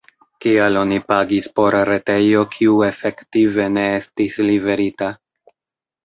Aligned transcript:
Kial 0.43 0.77
oni 0.83 0.95
pagis 1.09 1.49
por 1.59 1.75
retejo, 1.89 2.41
kiu 2.55 2.77
efektive 2.87 3.67
ne 3.75 3.83
estis 3.99 4.39
liverita? 4.47 5.11